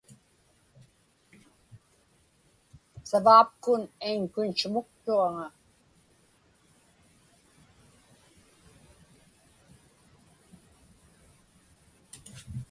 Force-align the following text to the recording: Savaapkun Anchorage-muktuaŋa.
Savaapkun 3.09 3.81
Anchorage-muktuaŋa. 4.09 5.45